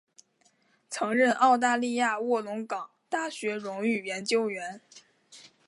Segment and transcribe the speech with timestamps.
[0.89, 4.81] 曾任澳大利亚卧龙岗大学荣誉研究员。